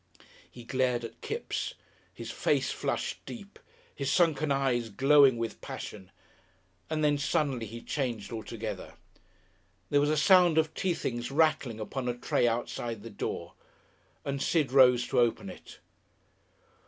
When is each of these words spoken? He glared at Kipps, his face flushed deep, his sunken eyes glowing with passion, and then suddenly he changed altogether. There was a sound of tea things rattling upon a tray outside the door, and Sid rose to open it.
He 0.49 0.63
glared 0.63 1.05
at 1.05 1.21
Kipps, 1.21 1.75
his 2.11 2.31
face 2.31 2.71
flushed 2.71 3.23
deep, 3.27 3.59
his 3.93 4.11
sunken 4.11 4.51
eyes 4.51 4.89
glowing 4.89 5.37
with 5.37 5.61
passion, 5.61 6.09
and 6.89 7.03
then 7.03 7.19
suddenly 7.19 7.67
he 7.67 7.83
changed 7.83 8.31
altogether. 8.31 8.95
There 9.91 10.01
was 10.01 10.09
a 10.09 10.17
sound 10.17 10.57
of 10.57 10.73
tea 10.73 10.95
things 10.95 11.29
rattling 11.29 11.79
upon 11.79 12.07
a 12.07 12.17
tray 12.17 12.47
outside 12.47 13.03
the 13.03 13.11
door, 13.11 13.53
and 14.25 14.41
Sid 14.41 14.71
rose 14.71 15.05
to 15.09 15.19
open 15.19 15.51
it. 15.51 15.77